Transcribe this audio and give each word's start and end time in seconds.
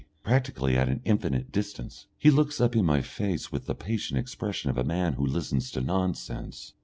Practically 0.23 0.75
at 0.75 0.89
an 0.89 0.99
infinite 1.05 1.51
distance." 1.51 2.07
He 2.17 2.31
looks 2.31 2.59
up 2.59 2.75
in 2.75 2.83
my 2.85 3.01
face 3.01 3.51
with 3.51 3.67
the 3.67 3.75
patient 3.75 4.17
expression 4.19 4.71
of 4.71 4.77
a 4.79 4.83
man 4.83 5.13
who 5.13 5.23
listens 5.23 5.69
to 5.73 5.79
nonsense. 5.81 6.73